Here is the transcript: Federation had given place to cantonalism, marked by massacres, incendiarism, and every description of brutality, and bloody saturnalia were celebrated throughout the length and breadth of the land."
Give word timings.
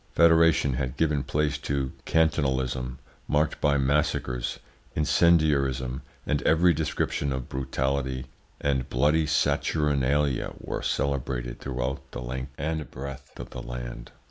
Federation 0.15 0.73
had 0.73 0.97
given 0.97 1.21
place 1.21 1.59
to 1.59 1.91
cantonalism, 2.05 2.97
marked 3.27 3.61
by 3.61 3.77
massacres, 3.77 4.57
incendiarism, 4.95 6.01
and 6.25 6.41
every 6.41 6.73
description 6.73 7.31
of 7.31 7.47
brutality, 7.47 8.25
and 8.59 8.89
bloody 8.89 9.27
saturnalia 9.27 10.53
were 10.59 10.81
celebrated 10.81 11.59
throughout 11.59 12.01
the 12.13 12.19
length 12.19 12.51
and 12.57 12.89
breadth 12.89 13.39
of 13.39 13.51
the 13.51 13.61
land." 13.61 14.11